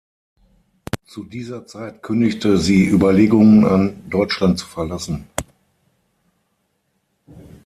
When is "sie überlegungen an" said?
2.57-4.09